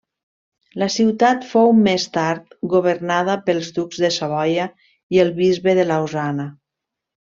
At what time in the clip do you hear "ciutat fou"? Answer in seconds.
0.93-1.69